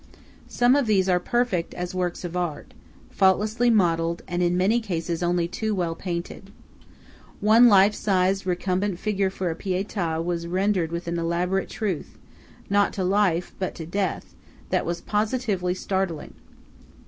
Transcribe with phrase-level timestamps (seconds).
[0.47, 2.73] Some of these are perfect as works of art,
[3.11, 6.49] faultlessly modelled, and in many instances only too well painted.
[7.39, 12.17] One life size recumbent Figure for a Pieta was rendered with an elaborate truth,
[12.67, 14.33] not to life, but to death,
[14.71, 16.33] that was positively startling.